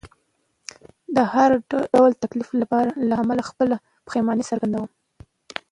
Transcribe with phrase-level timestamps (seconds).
[1.15, 1.51] د هر
[1.93, 2.49] ډول تکلیف
[3.09, 3.75] له امله خپله
[4.07, 4.89] پښیماني څرګندوم.